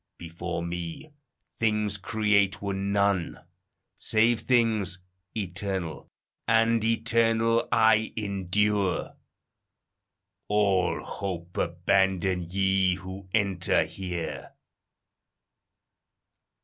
Before 0.17 0.63
me 0.63 1.11
things 1.59 1.97
create 1.97 2.59
were 2.59 2.73
none, 2.73 3.37
save 3.97 4.39
things 4.39 4.97
Eternal, 5.37 6.07
and 6.47 6.83
eternal 6.83 7.67
I 7.71 8.11
endure. 8.17 9.13
All 10.47 11.03
hope 11.03 11.55
abandon, 11.55 12.41
ye 12.49 12.95
who 12.95 13.29
enter 13.31 13.85
here." 13.85 14.53